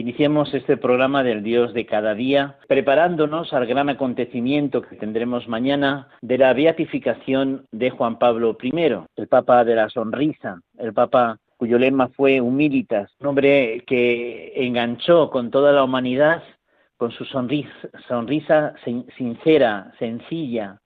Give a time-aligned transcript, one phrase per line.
[0.00, 6.08] Iniciemos este programa del Dios de cada día, preparándonos al gran acontecimiento que tendremos mañana
[6.22, 8.72] de la beatificación de Juan Pablo I,
[9.16, 15.28] el Papa de la Sonrisa, el Papa cuyo lema fue Humilitas, un hombre que enganchó
[15.28, 16.44] con toda la humanidad
[16.96, 18.74] con su sonrisa,
[19.18, 20.80] sincera, sencilla,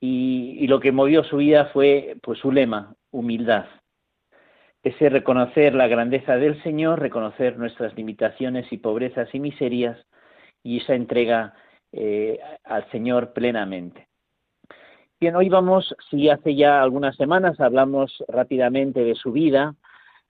[0.00, 3.66] y, y lo que movió su vida fue pues su lema, humildad
[4.86, 9.98] ese reconocer la grandeza del Señor, reconocer nuestras limitaciones y pobrezas y miserias
[10.62, 11.54] y esa entrega
[11.90, 14.06] eh, al Señor plenamente.
[15.18, 19.74] Bien, hoy vamos, si hace ya algunas semanas hablamos rápidamente de su vida,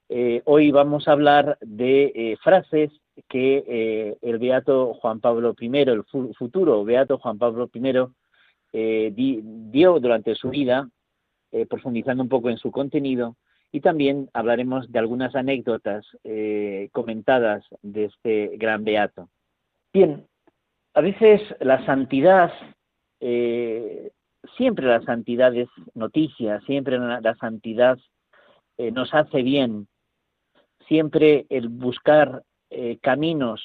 [0.09, 2.91] eh, hoy vamos a hablar de eh, frases
[3.29, 10.49] que el Beato Juan Pablo I, el futuro Beato Juan Pablo I, dio durante su
[10.49, 10.89] vida,
[11.69, 13.37] profundizando un poco en su contenido,
[13.73, 19.29] y también hablaremos de algunas anécdotas eh, comentadas de este gran beato.
[19.93, 20.27] Bien,
[20.95, 22.53] a veces la santidad,
[23.21, 24.13] eh,
[24.57, 27.99] siempre la santidad es noticia, siempre la, santidad
[28.79, 29.89] eh, nos hace bien,
[30.89, 32.43] siempre el buscar
[33.01, 33.63] caminos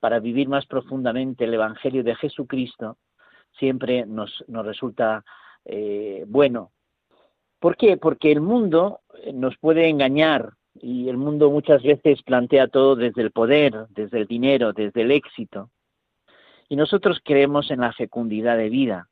[0.00, 2.98] para vivir más profundamente el Evangelio de Jesucristo,
[3.52, 5.24] siempre nos, nos resulta
[6.26, 6.72] bueno,
[7.60, 7.96] ¿Por qué?
[7.96, 13.22] Porque el mundo eh, nos puede engañar y el mundo muchas veces plantea todo desde
[13.22, 15.70] el poder, desde el dinero, desde el éxito.
[16.68, 19.08] Y nosotros creemos en la fecundidad de vida.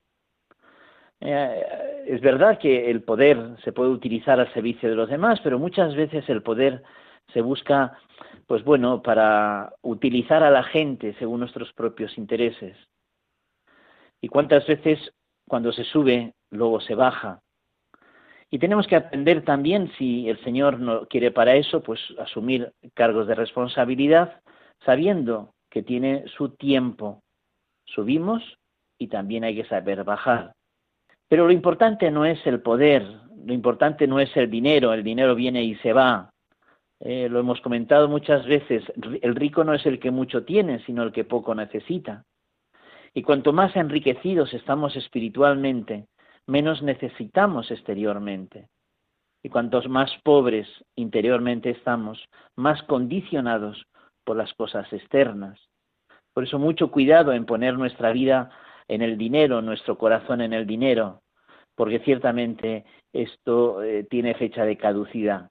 [1.20, 5.58] Eh, es verdad que el poder se puede utilizar al servicio de los demás, pero
[5.58, 6.82] muchas veces el poder
[7.32, 7.98] se busca,
[8.46, 12.76] pues bueno, para utilizar a la gente según nuestros propios intereses.
[14.20, 15.12] Y cuántas veces
[15.48, 17.40] cuando se sube, luego se baja.
[18.50, 23.26] Y tenemos que aprender también, si el Señor no quiere para eso, pues asumir cargos
[23.26, 24.40] de responsabilidad,
[24.84, 27.22] sabiendo que tiene su tiempo.
[27.84, 28.42] Subimos
[28.98, 30.52] y también hay que saber bajar.
[31.28, 33.04] Pero lo importante no es el poder,
[33.44, 36.30] lo importante no es el dinero, el dinero viene y se va.
[37.00, 38.84] Eh, lo hemos comentado muchas veces,
[39.20, 42.24] el rico no es el que mucho tiene, sino el que poco necesita.
[43.12, 46.06] Y cuanto más enriquecidos estamos espiritualmente,
[46.46, 48.68] menos necesitamos exteriormente.
[49.42, 52.24] Y cuantos más pobres interiormente estamos,
[52.56, 53.86] más condicionados
[54.24, 55.58] por las cosas externas.
[56.32, 58.50] Por eso mucho cuidado en poner nuestra vida
[58.88, 61.22] en el dinero, nuestro corazón en el dinero,
[61.74, 65.50] porque ciertamente esto eh, tiene fecha de caducidad.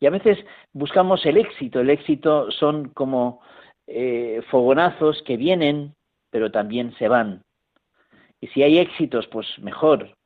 [0.00, 0.38] Y a veces
[0.72, 1.80] buscamos el éxito.
[1.80, 3.40] El éxito son como
[3.86, 5.94] eh, fogonazos que vienen,
[6.30, 7.43] pero también se van.
[8.44, 10.18] Y si hay éxitos, pues mejor.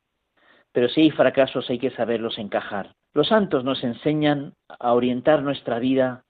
[0.73, 2.93] Pero si hay fracasos hay que saberlos encajar.
[3.13, 6.25] Los santos nos enseñan a orientar nuestra vida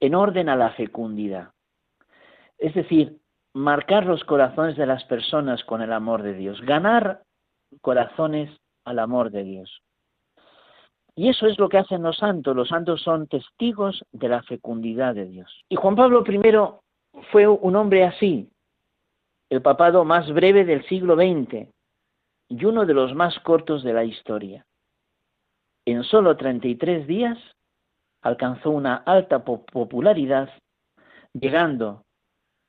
[0.00, 1.52] en orden a la fecundidad.
[2.58, 3.16] Es decir,
[3.54, 7.22] marcar los corazones de las personas con el amor de Dios, ganar
[7.80, 8.50] corazones
[8.84, 9.82] al amor de Dios.
[11.14, 12.56] Y eso es lo que hacen los santos.
[12.56, 15.64] Los santos son testigos de la fecundidad de Dios.
[15.68, 18.50] Y Juan Pablo I fue un hombre así,
[19.50, 21.68] el papado más breve del siglo XX
[22.48, 24.66] y uno de los más cortos de la historia.
[25.84, 27.38] En solo 33 días
[28.20, 30.50] alcanzó una alta popularidad,
[31.32, 32.04] llegando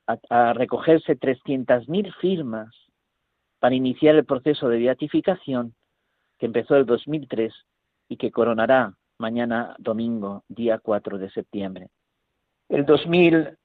[0.07, 2.74] a, recogerse 300.000 firmas
[3.59, 5.75] para iniciar el proceso de beatificación
[6.38, 7.54] que empezó el 2003
[8.07, 11.89] y que coronará mañana domingo, día 4 de septiembre.
[12.69, 13.58] El 2000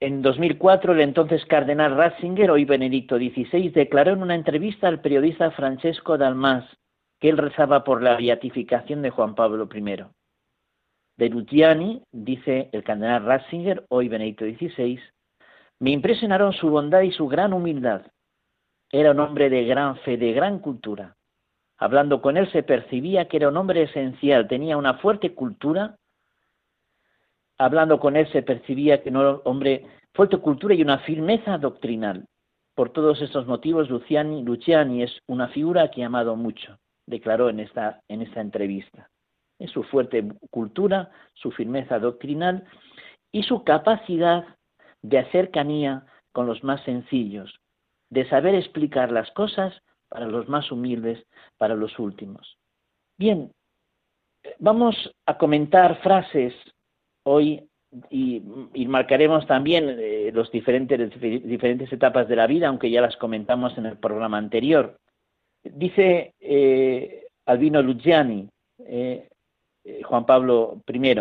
[0.00, 5.50] en 2004, el entonces cardenal Ratzinger, hoy Benedicto XVI, declaró en una entrevista al periodista
[5.50, 6.64] Francesco Dalmas
[7.20, 10.04] que él rezaba por la beatificación de Juan Pablo I.
[11.18, 14.98] De Luciani, dice el cardenal Ratzinger, hoy Benedicto XVI,
[15.80, 18.06] me impresionaron su bondad y su gran humildad.
[18.90, 21.16] Era un hombre de gran fe, de gran cultura.
[21.76, 25.96] Hablando con él se percibía que era un hombre esencial, tenía una fuerte cultura
[27.60, 29.84] hablando con él se percibía que no era hombre
[30.14, 32.24] fuerte cultura y una firmeza doctrinal.
[32.74, 37.60] Por todos estos motivos, Luciani, Luciani es una figura que he amado mucho, declaró en
[37.60, 39.10] esta, en esta entrevista.
[39.58, 42.64] Es su fuerte cultura, su firmeza doctrinal
[43.30, 44.42] y su capacidad
[45.02, 47.60] de cercanía con los más sencillos,
[48.08, 51.22] de saber explicar las cosas para los más humildes,
[51.58, 52.56] para los últimos.
[53.18, 53.52] Bien,
[54.58, 54.96] vamos
[55.26, 56.54] a comentar frases
[57.24, 57.70] hoy
[58.10, 58.40] y,
[58.86, 63.96] marcaremos también eh, los diferentes, etapas de la vida, aunque ya las comentamos en el
[63.96, 64.98] programa anterior.
[65.62, 69.28] Dice eh, Albino Luciani, eh,
[70.04, 71.14] Juan Pablo I,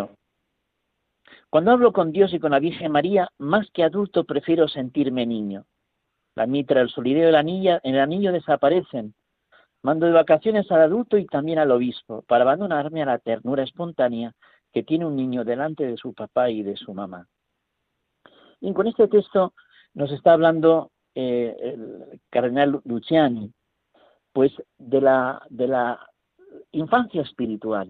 [1.50, 5.66] cuando hablo con Dios y con la Virgen María, más que adulto prefiero sentirme niño.
[6.36, 9.16] La mitra, el solideo y el anillo, el anillo desaparecen.
[9.82, 14.34] Mando de vacaciones al adulto y también al obispo, para abandonarme a la ternura espontánea
[14.72, 17.28] que tiene un niño delante de su papá y de su mamá.
[18.62, 19.54] Y con este texto
[19.94, 23.52] nos está hablando eh, el cardenal Luciani,
[24.32, 26.00] pues de la, de la
[26.72, 27.90] infancia espiritual.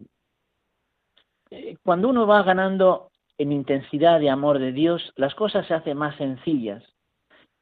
[1.52, 5.98] Eh, cuando uno va ganando en intensidad de amor de Dios, las cosas se hacen
[5.98, 6.84] más sencillas.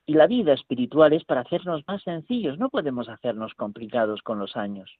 [0.06, 4.56] Y la vida espiritual es para hacernos más sencillos, no podemos hacernos complicados con los
[4.56, 4.98] años.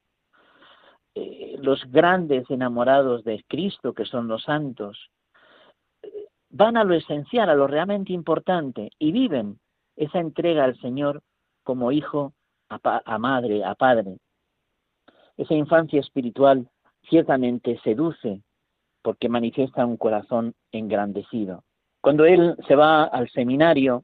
[1.20, 5.10] Eh, los grandes enamorados de Cristo, que son los santos,
[6.50, 9.60] van a lo esencial, a lo realmente importante, y viven
[9.96, 11.24] esa entrega al Señor
[11.64, 12.34] como hijo
[12.70, 14.18] a, madre, a padre.
[15.38, 16.70] Esa infancia espiritual
[17.10, 18.44] ciertamente seduce
[19.02, 21.64] porque manifiesta un corazón engrandecido.
[22.02, 24.04] Cuando él se va al seminario,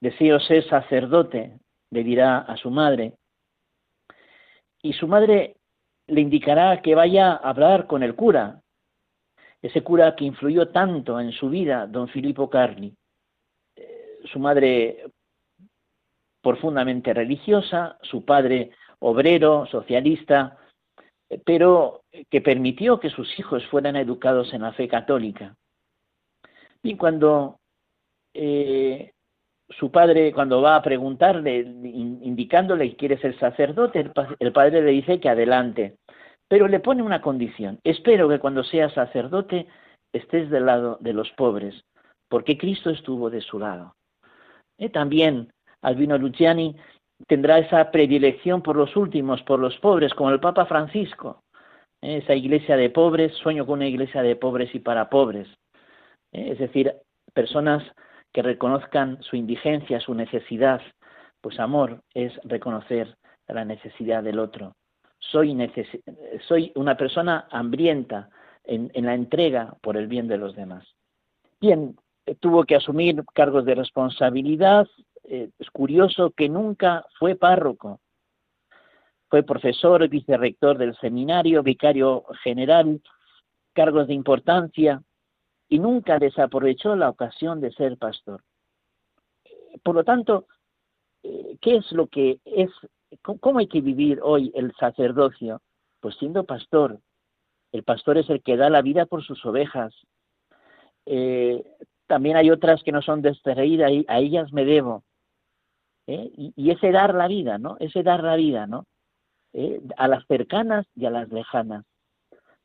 [0.00, 1.60] deseo ser sacerdote,
[1.90, 3.14] le dirá a su madre,
[4.82, 5.55] y su madre
[6.08, 8.62] le indicará que vaya a hablar con el cura,
[9.60, 12.94] ese cura que influyó tanto en su vida, don Filippo Carli.
[13.74, 15.06] Eh, su madre
[16.40, 18.70] profundamente religiosa, su padre
[19.00, 20.56] obrero, socialista,
[21.44, 25.56] pero que permitió que sus hijos fueran educados en la fe católica.
[26.82, 27.58] Y cuando
[28.32, 29.12] eh,
[29.68, 35.18] su padre, cuando va a preguntarle, indicándole que quiere ser sacerdote, el, padre le dice
[35.20, 35.96] que adelante,
[36.48, 37.80] pero le pone una condición.
[37.82, 39.66] Espero que cuando seas sacerdote
[40.12, 41.84] estés del lado de los pobres,
[42.28, 43.96] porque Cristo estuvo de su lado.
[44.78, 45.52] Eh, también
[45.82, 46.76] Albino Luciani
[47.26, 51.42] tendrá esa predilección por los últimos, por los pobres, como el Papa Francisco.
[52.02, 55.48] Eh, esa iglesia de pobres, sueño con una iglesia de pobres y para pobres.
[56.32, 56.92] Eh, es decir,
[57.32, 57.82] personas
[58.32, 60.80] que reconozcan su indigencia, su necesidad.
[61.40, 63.16] Pues amor es reconocer
[63.48, 64.74] la necesidad del otro.
[65.18, 68.28] Soy, una persona hambrienta
[68.64, 70.84] en, en la entrega por el bien de los demás.
[71.60, 71.96] Bien,
[72.26, 74.86] eh, tuvo que asumir cargos de responsabilidad.
[75.24, 78.00] Eh, es curioso que nunca fue párroco.
[79.28, 83.00] Fue profesor, vicerrector del seminario, vicario general,
[83.72, 85.02] cargos de importancia,
[85.68, 88.42] y nunca desaprovechó la ocasión de ser pastor.
[89.82, 90.46] Por lo tanto,
[91.22, 92.70] eh, ¿qué es lo que es,
[93.22, 95.60] cómo hay que vivir hoy el sacerdocio?
[96.00, 97.00] Pues siendo pastor.
[97.72, 99.94] El pastor es el que da la vida por sus ovejas.
[101.04, 101.64] Eh,
[102.06, 105.02] también hay otras que no son de este a ellas me debo.
[106.06, 106.30] ¿eh?
[106.36, 107.76] Y, ese dar la vida, ¿no?
[107.80, 108.86] Ese dar la vida, ¿no?
[109.96, 111.86] a las cercanas y a las lejanas.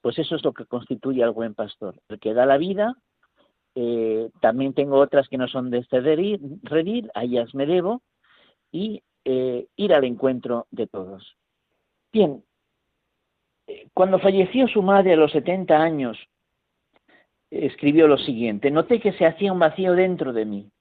[0.02, 2.96] Pues eso es lo que constituye al buen pastor, el que da la vida.
[3.76, 8.02] Eh, también tengo otras que no son de este redil, a ellas me debo,
[8.72, 11.38] y eh, ir al encuentro de todos.
[12.12, 12.44] Bien,
[13.68, 16.18] eh, cuando falleció su madre a los 70 años,
[17.50, 20.72] escribió lo siguiente, noté que se hacía un vacío dentro de mí.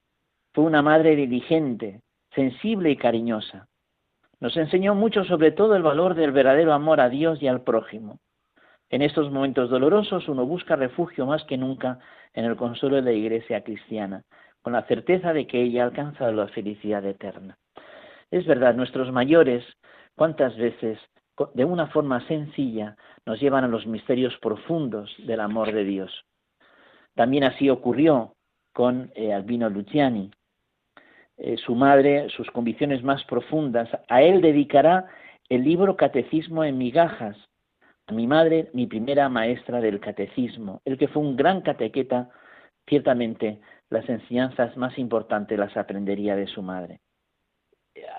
[0.53, 2.01] Fue una madre diligente,
[2.33, 3.67] sensible y cariñosa.
[4.39, 8.19] Nos enseñó mucho sobre todo el valor del verdadero amor a Dios y al prójimo.
[8.91, 11.99] En estos momentos dolorosos uno busca refugio más que nunca
[12.33, 14.23] en el consuelo de la Iglesia cristiana,
[14.61, 17.57] con la certeza de que ella ha alcanzado la felicidad eterna.
[18.31, 19.63] Es verdad, nuestros mayores,
[20.15, 20.99] cuántas veces,
[21.53, 26.25] de una forma sencilla, nos llevan a los misterios profundos del amor de Dios.
[27.15, 28.35] También así ocurrió
[28.73, 30.31] con eh, Albino Luciani.
[31.37, 35.05] Eh, su madre, sus convicciones más profundas, a él dedicará
[35.47, 37.37] el libro Catecismo en migajas,
[38.11, 42.29] mi madre, mi primera maestra del catecismo, el que fue un gran catequeta,
[42.87, 47.01] ciertamente las enseñanzas más importantes las aprendería de su madre.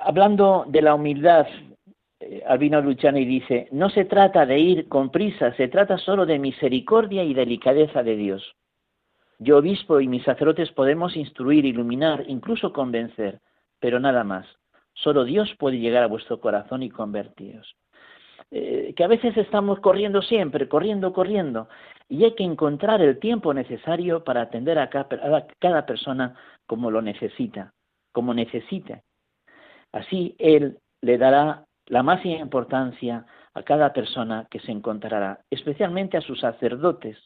[0.03, 1.47] Hablando de la humildad,
[2.21, 6.39] eh, Albino Luciani dice, no se trata de ir con prisa, se trata solo de
[6.39, 8.55] misericordia y delicadeza de Dios.
[9.39, 13.41] Yo, obispo y mis sacerdotes podemos instruir, iluminar, incluso convencer,
[13.81, 14.47] pero nada más.
[14.95, 17.77] Solo Dios puede llegar a vuestro corazón y convertiros.
[18.55, 21.71] Eh, que a veces estamos corriendo siempre, corriendo, corriendo,
[22.11, 24.91] y hay que encontrar el tiempo necesario para atender a
[25.59, 26.35] cada persona
[26.67, 27.73] como lo necesita,
[28.13, 29.01] como necesita.
[29.91, 36.21] Así Él le dará la máxima importancia a cada persona que se encontrará, especialmente a
[36.21, 37.17] sus sacerdotes.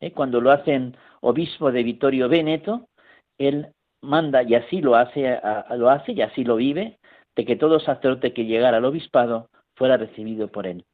[0.00, 0.12] ¿eh?
[0.12, 2.88] Cuando lo hacen obispo de Vittorio Veneto,
[3.36, 5.38] Él manda, y así lo hace,
[5.76, 6.98] lo hace y así lo vive,
[7.34, 10.84] de que todo sacerdote que llegara al obispado fuera recibido por él.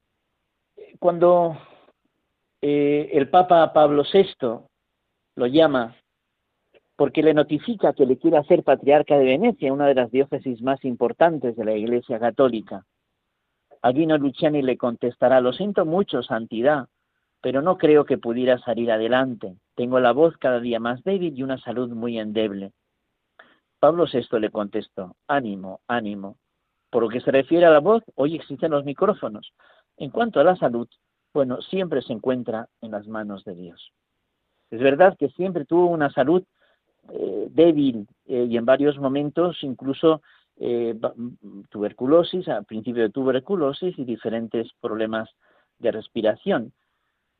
[0.98, 1.56] Cuando
[2.60, 4.60] eh, el Papa Pablo VI
[5.36, 5.96] lo llama
[6.96, 10.84] porque le notifica que le quiere hacer patriarca de Venecia, una de las diócesis más
[10.84, 12.84] importantes de la Iglesia Católica.
[13.80, 16.86] Aguino Luciani le contestará, lo siento mucho, santidad,
[17.40, 19.56] pero no creo que pudiera salir adelante.
[19.74, 22.70] Tengo la voz cada día más débil y una salud muy endeble.
[23.80, 26.36] Pablo VI le contestó, ánimo, ánimo,
[26.92, 29.54] por lo que se refiere a la voz, hoy existen los micrófonos.
[29.96, 30.86] En cuanto a la salud,
[31.32, 33.92] bueno, siempre se encuentra en las manos de Dios.
[34.70, 36.44] Es verdad que siempre tuvo una salud
[37.10, 40.20] eh, débil eh, y en varios momentos incluso
[40.58, 40.94] eh,
[41.70, 45.30] tuberculosis, al principio de tuberculosis y diferentes problemas
[45.78, 46.74] de respiración.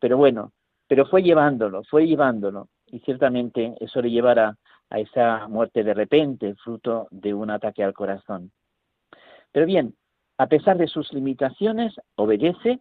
[0.01, 0.53] Pero bueno,
[0.89, 4.57] pero fue llevándolo, fue llevándolo y ciertamente eso le llevará
[4.89, 8.51] a esa muerte de repente, fruto de un ataque al corazón.
[9.53, 9.95] Pero bien,
[10.39, 12.81] a pesar de sus limitaciones, obedece,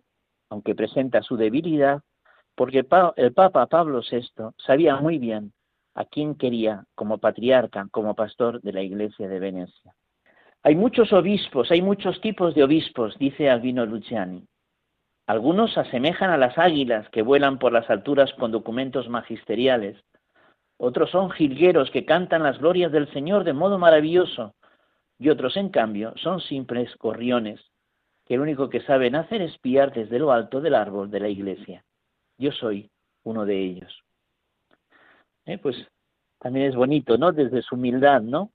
[0.50, 2.02] aunque presenta su debilidad,
[2.56, 2.86] porque
[3.18, 5.54] el Papa Pablo VI sabía muy bien
[5.96, 9.94] a quién quería como patriarca, como pastor de la Iglesia de Venecia.
[10.64, 14.46] Hay muchos obispos, hay muchos tipos de obispos, dice Albino Luciani.
[15.28, 19.98] Algunos asemejan a las águilas que vuelan por las alturas con documentos magisteriales.
[20.78, 24.54] Otros son jilgueros que cantan las glorias del Señor de modo maravilloso,
[25.22, 27.62] y otros, en cambio, son simples gorriones,
[28.26, 31.30] que lo único que saben hacer es piar desde lo alto del árbol de la
[31.30, 31.86] iglesia.
[32.40, 32.90] Yo soy
[33.24, 34.04] uno de ellos.
[35.46, 35.76] Eh, pues
[36.40, 37.32] también es bonito, ¿no?
[37.32, 38.50] Desde su humildad, ¿no?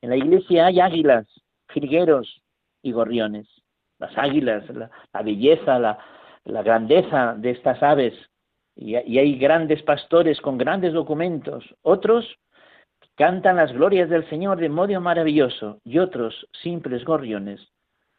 [0.00, 1.26] En la iglesia hay águilas,
[1.74, 2.40] jilgueros
[2.80, 3.46] y gorriones.
[3.98, 5.98] Las águilas, la, belleza, la,
[6.62, 8.14] grandeza de estas aves.
[8.76, 11.66] y hay grandes pastores con grandes documentos.
[11.82, 12.24] Otros
[13.18, 17.60] cantan las glorias del Señor de modo maravilloso y otros simples gorriones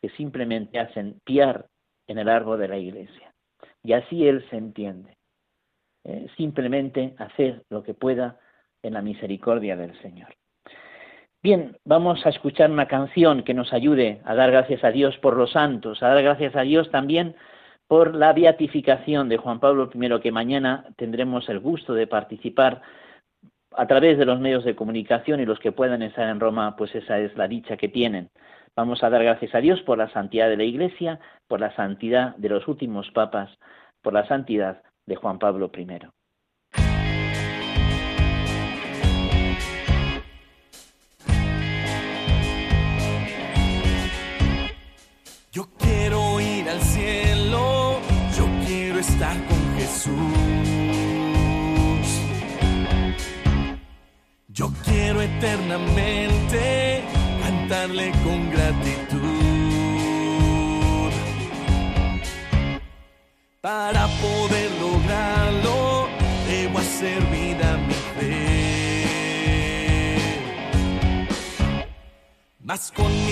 [0.01, 1.67] que simplemente hacen piar
[2.07, 3.33] en el árbol de la iglesia.
[3.81, 5.15] Y así Él se entiende.
[6.03, 8.39] Eh, simplemente hacer lo que pueda
[8.83, 10.29] en la misericordia del Señor.
[11.41, 15.37] Bien, vamos a escuchar una canción que nos ayude a dar gracias a Dios por
[15.37, 17.35] los santos, a dar gracias a Dios también
[17.87, 22.81] por la beatificación de Juan Pablo I, que mañana tendremos el gusto de participar
[23.79, 26.93] a través de los medios de comunicación y los que puedan estar en Roma, pues
[26.95, 28.29] esa es la dicha que tienen.
[28.75, 32.35] Vamos a dar gracias a Dios por la santidad de la Iglesia, por la santidad
[32.35, 33.57] de los últimos papas,
[34.01, 36.18] por la santidad de Juan Pablo I.
[72.99, 73.28] con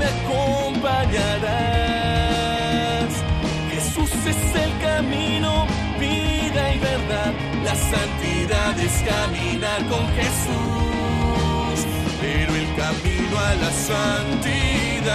[0.00, 1.90] Me acompañará
[4.30, 5.66] es el camino,
[5.98, 7.32] vida y verdad.
[7.64, 11.86] La santidad es caminar con Jesús,
[12.20, 15.10] pero el camino a la santidad,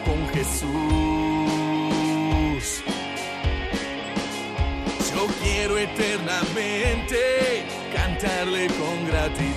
[0.00, 0.72] con Jesús.
[5.14, 9.52] Yo quiero eternamente cantarle con gratitud.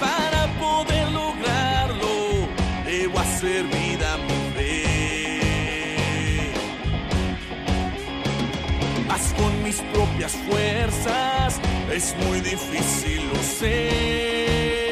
[0.00, 2.48] Para poder lograrlo,
[2.84, 4.84] debo hacer vida mi fe.
[9.10, 11.60] Haz con mis propias fuerzas,
[11.92, 14.85] es muy difícil, lo sé.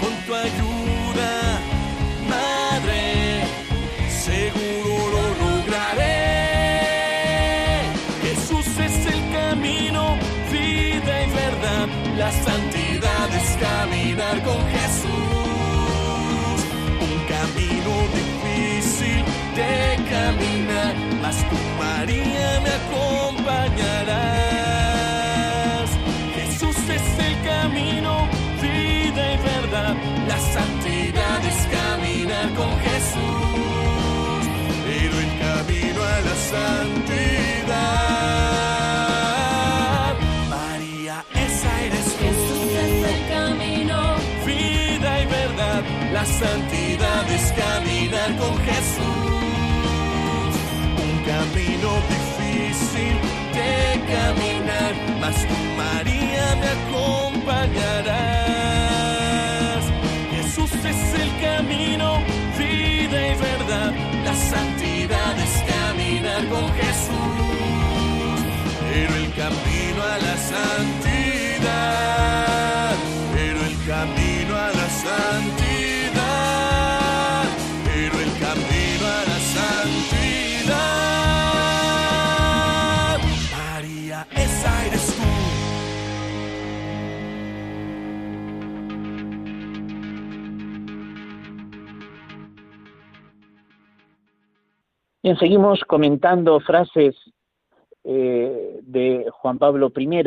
[0.00, 1.32] Con tu ayuda,
[2.28, 3.02] Madre,
[4.08, 6.20] seguro lo lograré.
[8.22, 10.02] Jesús es el camino,
[10.50, 11.88] vida y verdad.
[12.16, 16.58] La santidad es caminar con Jesús.
[17.00, 19.24] Un camino difícil
[19.56, 19.72] de
[20.10, 20.51] caminar,
[48.30, 49.02] con Jesús.
[51.06, 53.14] Un camino difícil
[53.52, 53.74] de
[54.14, 58.22] caminar, mas tú María me acompañarás.
[60.30, 62.22] Jesús es el camino,
[62.56, 63.92] vida y verdad,
[64.24, 68.38] la santidad es caminar con Jesús.
[68.88, 71.74] Pero el camino a la santidad,
[73.34, 74.21] pero el camino
[95.22, 97.14] Bien, seguimos comentando frases
[98.02, 100.20] eh, de Juan Pablo I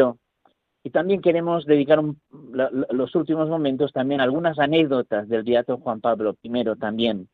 [0.84, 6.38] y también queremos dedicar los últimos momentos también a algunas anécdotas del beato Juan Pablo
[6.42, 7.28] I también.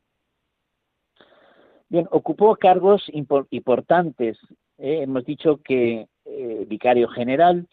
[1.88, 4.38] Bien, ocupó cargos impor- importantes.
[4.78, 7.68] eh, hemos dicho que eh, vicario general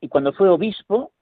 [0.00, 1.12] y cuando fue obispo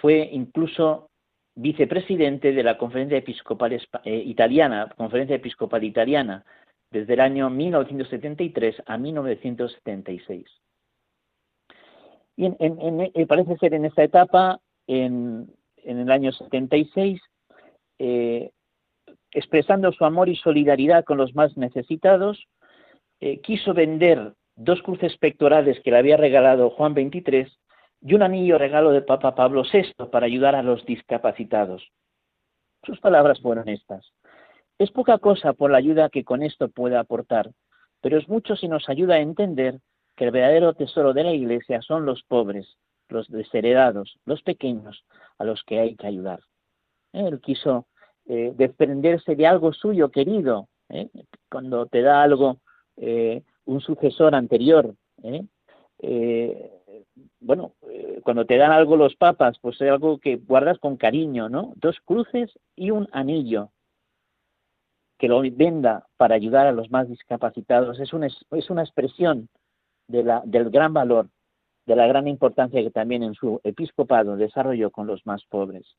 [0.00, 1.10] fue incluso
[1.56, 6.44] vicepresidente de la Conferencia Episcopal eh, Italiana, Conferencia Episcopal Italiana,
[6.90, 10.46] desde el año 1973 a 1976.
[12.36, 17.20] Y en- en- en- eh, parece ser en esta etapa, en, en el año 76,
[17.98, 18.50] eh,
[19.32, 22.46] expresando su amor y solidaridad con los más necesitados,
[23.20, 27.46] eh, quiso vender dos cruces pectorales que le había regalado Juan XXIII
[28.00, 31.90] y un anillo regalo del Papa Pablo VI para ayudar a los discapacitados.
[32.84, 34.12] Sus palabras fueron estas.
[34.78, 37.50] Es poca cosa por la ayuda que con esto pueda aportar,
[38.00, 39.80] pero es mucho si nos ayuda a entender
[40.16, 42.76] que el verdadero tesoro de la Iglesia son los pobres,
[43.08, 45.04] los desheredados, los pequeños,
[45.38, 46.40] a los que hay que ayudar.
[47.12, 47.86] Él quiso
[48.26, 51.08] eh, desprenderse de algo suyo querido, ¿eh?
[51.50, 52.58] cuando te da algo
[52.96, 54.94] eh, un sucesor anterior.
[57.40, 61.48] Bueno, eh, cuando te dan algo los papas, pues es algo que guardas con cariño,
[61.48, 61.72] ¿no?
[61.76, 63.70] Dos cruces y un anillo
[65.18, 67.98] que lo venda para ayudar a los más discapacitados.
[68.00, 69.48] Es una, es una expresión
[70.08, 71.30] del gran valor,
[71.86, 75.96] de la gran importancia que también en su episcopado desarrolló con los más pobres.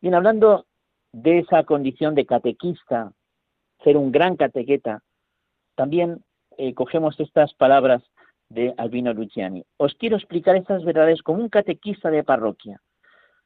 [0.00, 0.66] Bien, hablando
[1.12, 3.12] de esa condición de catequista,
[3.82, 5.02] ser un gran catequeta,
[5.74, 6.24] también
[6.56, 8.02] eh, cogemos estas palabras
[8.48, 9.64] de Albino Luciani.
[9.76, 12.80] Os quiero explicar estas verdades como un catequista de parroquia.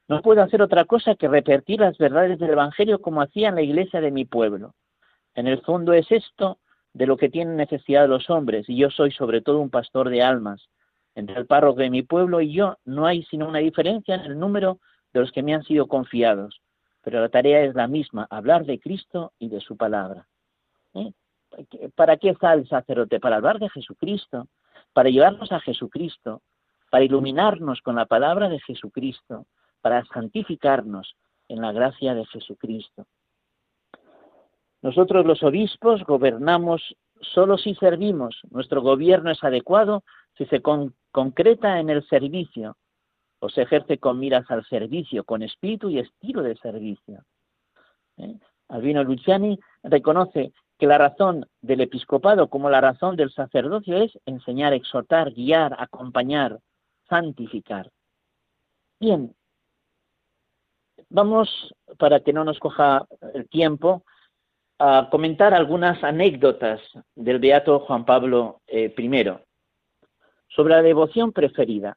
[0.09, 3.63] No puedo hacer otra cosa que repetir las verdades del Evangelio como hacía en la
[3.63, 4.75] iglesia de mi pueblo.
[5.35, 6.59] En el fondo es esto
[6.95, 10.23] de lo que tienen necesidad los hombres, y yo soy sobre todo un pastor de
[10.23, 10.69] almas.
[11.15, 14.39] Entre el párroco de mi pueblo y yo no hay sino una diferencia en el
[14.39, 14.79] número
[15.13, 16.61] de los que me han sido confiados,
[17.03, 20.27] pero la tarea es la misma, hablar de Cristo y de su palabra.
[20.95, 21.13] ¿Eh?
[21.95, 23.21] ¿Para qué está el sacerdote?
[23.21, 24.49] Para hablar de Jesucristo,
[24.93, 26.43] para llevarnos a Jesucristo,
[26.91, 29.47] para iluminarnos con la palabra de Jesucristo,
[29.81, 31.15] para santificarnos
[31.49, 33.07] en la gracia de Jesucristo.
[34.83, 38.41] Nosotros los obispos gobernamos solo si servimos.
[38.51, 40.05] Nuestro gobierno es adecuado
[40.37, 42.77] si se con- concreta en el servicio
[43.41, 47.25] o se ejerce con miras al servicio, con espíritu y estilo de servicio.
[48.19, 48.35] ¿eh?
[48.69, 54.73] Albino Luciani reconoce que la razón del episcopado como la razón del sacerdocio es enseñar,
[54.73, 56.61] exhortar, guiar, acompañar,
[57.09, 57.91] santificar.
[59.01, 59.35] Bien,
[61.09, 64.05] vamos, para que no nos coja el tiempo,
[64.79, 66.81] a comentar algunas anécdotas
[67.17, 69.25] del Beato Juan Pablo eh, I
[70.49, 71.97] sobre la devoción preferida.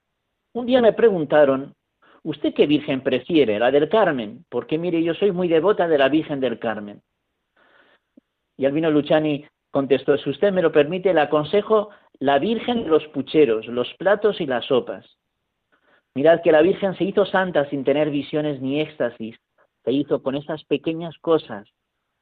[0.53, 1.75] Un día me preguntaron,
[2.23, 3.59] ¿usted qué Virgen prefiere?
[3.59, 7.01] La del Carmen, porque mire, yo soy muy devota de la Virgen del Carmen.
[8.61, 13.65] Y Albino Luciani contestó, si usted me lo permite, le aconsejo la Virgen los pucheros,
[13.65, 15.17] los platos y las sopas.
[16.13, 19.35] Mirad que la Virgen se hizo santa sin tener visiones ni éxtasis,
[19.83, 21.67] se hizo con esas pequeñas cosas.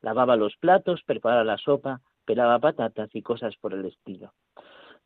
[0.01, 4.31] Lavaba los platos, preparaba la sopa, pelaba patatas y cosas por el estilo.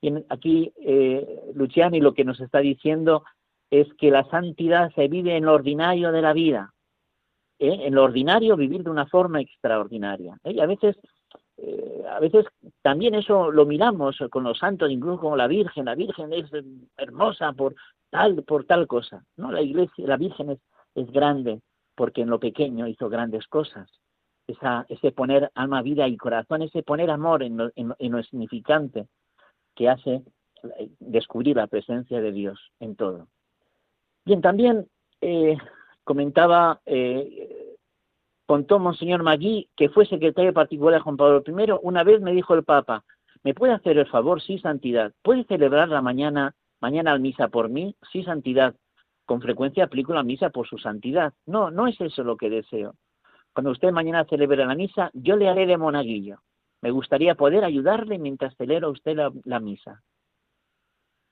[0.02, 3.24] Y aquí eh, Luciani lo que nos está diciendo
[3.72, 6.74] es que la santidad se vive en lo ordinario de la vida,
[7.60, 7.88] ¿eh?
[7.88, 10.38] en lo ordinario vivir de una forma extraordinaria.
[10.43, 10.54] ¿eh?
[10.54, 10.98] Y a veces
[11.58, 12.46] eh, a veces
[12.82, 16.50] también eso lo miramos con los santos, incluso como la Virgen, la Virgen es
[16.98, 17.76] hermosa por
[18.10, 19.52] tal, por tal cosa, ¿no?
[19.52, 20.60] La iglesia, la Virgen es,
[20.96, 21.62] es grande
[21.96, 23.89] porque en lo pequeño hizo grandes cosas.
[24.46, 28.22] Esa, ese poner alma, vida y corazón, ese poner amor en lo, en, en lo
[28.24, 29.08] significante
[29.74, 30.24] que hace
[31.00, 33.28] descubrir la presencia de Dios en todo.
[34.26, 34.88] Bien, también
[35.22, 35.58] eh,
[36.04, 37.62] comentaba eh,
[38.46, 42.54] contó Monseñor Magui, que fue secretario particular de Juan Pablo I, una vez me dijo
[42.54, 43.04] el Papa,
[43.44, 44.42] ¿me puede hacer el favor?
[44.42, 45.14] Sí, santidad.
[45.22, 47.96] ¿Puede celebrar la mañana, mañana la misa por mí?
[48.12, 48.76] Sí, santidad.
[49.26, 51.34] Con frecuencia aplico la misa por su santidad.
[51.46, 52.96] No, no es eso lo que deseo.
[53.54, 56.40] Cuando usted mañana celebre la misa, yo le haré de monaguillo.
[56.82, 60.02] Me gustaría poder ayudarle mientras celebra usted la misa.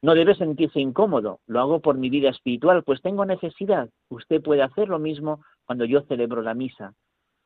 [0.03, 3.89] No debe sentirse incómodo, lo hago por mi vida espiritual, pues tengo necesidad.
[4.09, 6.93] Usted puede hacer lo mismo cuando yo celebro la misa.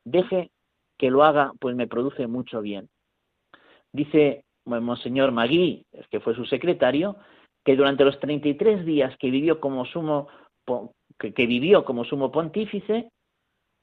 [0.04, 0.50] Deje
[0.98, 2.88] que lo haga, pues me produce mucho bien.
[3.92, 7.18] Dice Monseñor Magui, que fue su secretario,
[7.64, 10.26] que durante los 33 días que vivió como sumo,
[11.20, 13.12] que, vivió como sumo pontífice,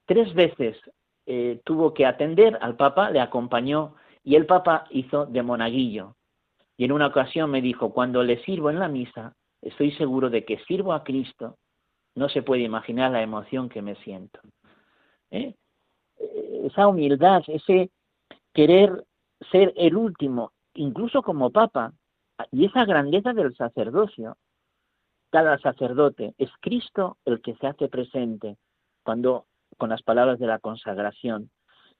[0.05, 0.75] tres veces
[1.25, 6.17] eh, tuvo que atender al Papa, le acompañó y el Papa hizo de monaguillo.
[6.75, 10.43] Y en una ocasión me dijo, cuando le sirvo en la misa, estoy seguro de
[10.43, 11.55] que sirvo a Cristo,
[12.15, 14.39] no se puede imaginar la emoción que me siento.
[15.31, 15.55] ¿Eh?
[16.63, 17.89] Esa humildad, ese
[18.53, 19.05] querer
[19.51, 21.93] ser el último, incluso como papa,
[22.51, 24.37] y esa grandeza del sacerdocio.
[25.31, 28.57] Cada sacerdote es Cristo el que se hace presente
[29.03, 29.45] cuando
[29.77, 31.49] con las palabras de la consagración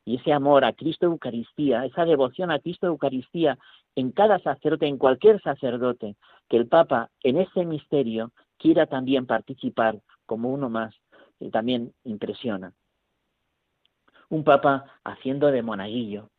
[0.06, 3.58] y ese amor a Cristo Eucaristía, esa devoción a Cristo Eucaristía
[3.96, 6.16] en cada sacerdote, en cualquier sacerdote,
[6.50, 10.96] que el Papa en ese misterio quiera también participar como uno más,
[11.52, 12.74] también impresiona.
[14.30, 16.30] Un Papa haciendo de monaguillo.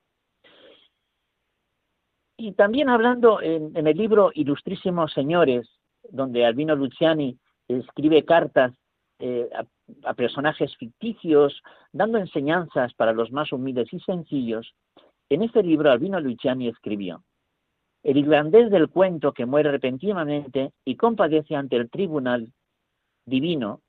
[2.36, 5.68] Y también hablando en, el libro Ilustrísimos Señores,
[6.10, 7.38] donde Albino Luciani
[7.68, 8.72] escribe cartas
[9.20, 9.48] eh,
[10.02, 11.62] a, personajes ficticios,
[11.92, 14.74] dando enseñanzas para los más humildes y sencillos,
[15.28, 17.22] en este libro Albino Luciani escribió,
[18.04, 22.52] el irlandés del cuento que muere repentinamente y compadece ante el tribunal
[23.24, 23.80] divino,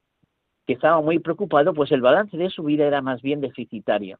[0.66, 4.18] que estaba muy preocupado, pues el balance de su vida era más bien deficitario.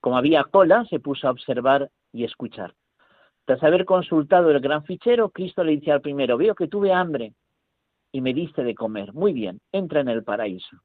[0.00, 2.74] Como había cola, se puso a observar y escuchar.
[3.44, 7.34] Tras haber consultado el gran fichero, Cristo le dice al primero, veo que tuve hambre
[8.12, 9.12] y me diste de comer.
[9.12, 10.78] Muy bien, entra en el paraíso.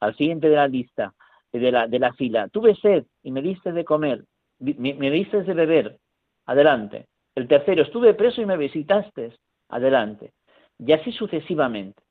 [0.00, 1.14] Al siguiente de la lista,
[1.52, 4.24] de la, de la fila, tuve sed y me diste de comer,
[4.58, 5.98] me, me diste de beber.
[6.44, 7.06] Adelante.
[7.36, 9.36] El tercero, estuve preso y me visitaste.
[9.68, 10.32] Adelante.
[10.78, 12.02] Y así sucesivamente.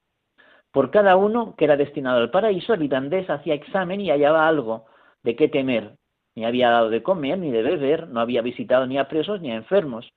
[0.72, 4.86] Por cada uno que era destinado al paraíso, el hacía examen y hallaba algo
[5.24, 5.96] de qué temer.
[6.36, 9.52] Ni había dado de comer ni de beber, no había visitado ni a presos ni
[9.52, 10.12] a enfermos.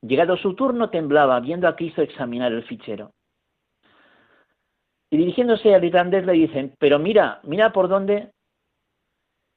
[0.00, 3.12] Llegado su turno, temblaba, viendo a Cristo examinar el fichero.
[5.10, 8.32] Y dirigiéndose al irlandés le dicen, pero mira, mira por dónde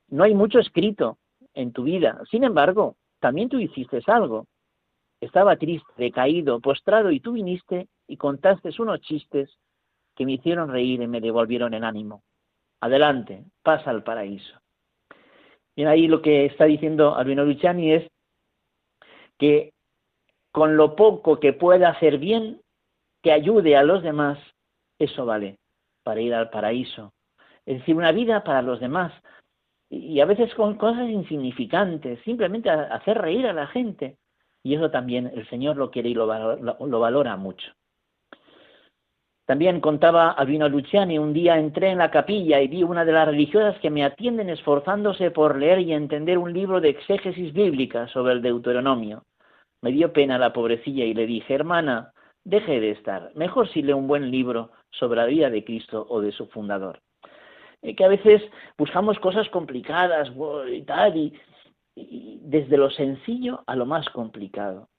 [0.09, 1.17] no hay mucho escrito
[1.53, 2.21] en tu vida.
[2.29, 4.47] Sin embargo, también tú hiciste algo.
[5.21, 9.55] Estaba triste, decaído, postrado, y tú viniste y contaste unos chistes
[10.15, 12.23] que me hicieron reír y me devolvieron el ánimo.
[12.81, 14.59] Adelante, pasa al paraíso.
[15.75, 18.11] Y ahí lo que está diciendo Albino Luciani es
[19.37, 19.73] que
[20.51, 22.61] con lo poco que pueda hacer bien,
[23.21, 24.39] que ayude a los demás,
[24.99, 25.57] eso vale
[26.03, 27.13] para ir al paraíso.
[27.65, 29.13] Es decir, una vida para los demás.
[29.89, 34.17] Y a veces con cosas insignificantes, simplemente hacer reír a la gente.
[34.63, 37.71] Y eso también el Señor lo quiere y lo valora, mucho.
[39.45, 43.27] También contaba Albino Luciani, un día entré en la capilla y vi una de las
[43.27, 48.33] religiosas que me atienden esforzándose por leer y entender un libro de exégesis bíblica sobre
[48.33, 49.25] el Deuteronomio.
[49.81, 53.93] Me dio pena la pobrecilla y le dije, hermana, deje de estar, mejor si lee
[53.93, 57.01] un buen libro sobre la vida de Cristo o de su fundador.
[57.81, 58.43] Que a veces
[58.77, 60.31] buscamos cosas complicadas
[60.71, 61.33] y tal, y,
[61.95, 64.89] desde lo sencillo a lo más complicado.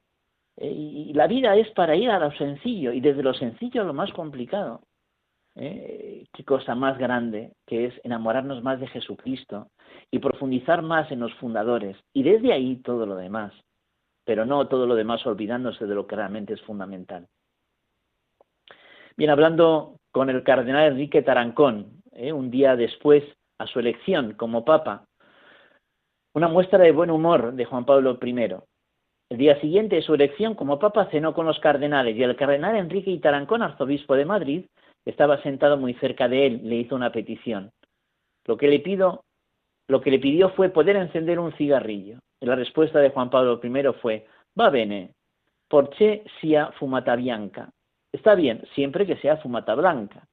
[0.57, 3.85] Eh, y la vida es para ir a lo sencillo y desde lo sencillo a
[3.85, 4.83] lo más complicado.
[5.55, 6.27] ¿Eh?
[6.33, 9.69] Qué cosa más grande que es enamorarnos más de Jesucristo
[10.11, 13.53] y profundizar más en los fundadores y desde ahí todo lo demás,
[14.25, 17.29] pero no todo lo demás olvidándose de lo que realmente es fundamental.
[19.17, 22.33] Bien, hablando con el cardenal Enrique Tarancón, ¿eh?
[22.33, 23.23] un día después
[23.59, 25.05] a su elección como papa,
[26.35, 28.57] una muestra de buen humor de Juan Pablo I.
[29.31, 32.77] El día siguiente de su elección como papa cenó con los cardenales y el cardenal
[32.77, 34.65] Enrique Itarancón, arzobispo de Madrid,
[35.05, 37.71] estaba sentado muy cerca de él, le hizo una petición.
[38.47, 39.25] Lo que le pido,
[39.89, 42.19] lo que le pidió fue poder encender un cigarrillo.
[42.41, 44.27] Y la respuesta de Juan Pablo I fue,
[44.59, 45.13] va bene,
[45.69, 47.71] porche sia fumata bianca.
[48.13, 50.27] Está bien, siempre que sea fumata blanca.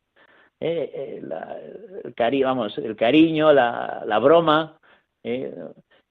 [0.60, 4.78] Eh, eh, el, vamos, el cariño, la, la broma,
[5.24, 5.54] eh,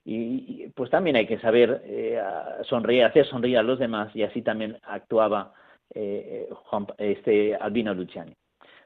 [0.05, 2.21] y, pues también hay que saber eh,
[2.65, 5.53] sonreír, hacer sonreír a los demás y así también actuaba
[5.95, 8.33] eh, Juan, este Albino Luciani.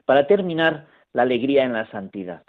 [0.05, 2.43] Para terminar, la alegría en la santidad.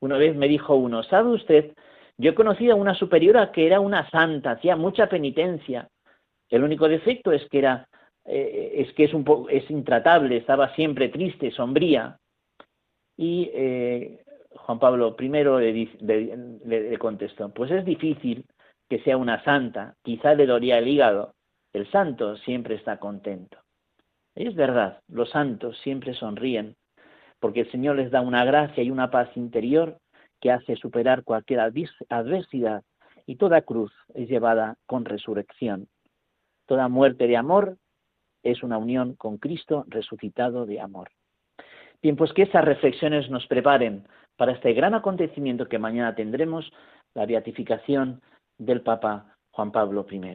[0.00, 1.72] Una vez me dijo uno, ¿sabe usted?
[2.18, 5.88] Yo he conocido a una superiora que era una santa, hacía mucha penitencia.
[6.50, 7.88] El único defecto es que era,
[8.24, 12.18] eh, es que es un es intratable, estaba siempre triste, sombría.
[13.16, 14.24] Y eh,
[14.66, 15.28] Juan Pablo I
[16.00, 18.44] le, contestó, pues es difícil
[18.88, 21.34] que sea una santa, quizá le doría el hígado,
[21.72, 23.58] el santo siempre está contento.
[24.34, 26.76] Es verdad, los santos siempre sonríen,
[27.40, 29.98] porque el Señor les da una gracia y una paz interior
[30.40, 32.82] que hace superar cualquier adversidad
[33.26, 35.88] y toda cruz es llevada con resurrección.
[36.66, 37.76] Toda muerte de amor
[38.42, 41.10] es una unión con Cristo resucitado de amor.
[42.00, 44.06] Bien, pues que esas reflexiones nos preparen
[44.38, 46.72] para este gran acontecimiento que mañana tendremos,
[47.14, 48.22] la beatificación
[48.56, 50.34] del Papa Juan Pablo I.